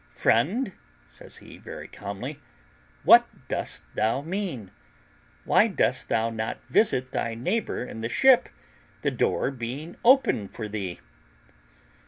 [0.15, 0.71] "Friend,"
[1.07, 2.39] says he, very calmly,
[3.03, 4.71] "what dost thou mean?
[5.45, 8.49] Why dost thou not visit thy neighbour in the ship,
[9.03, 11.01] the door being open for thee?"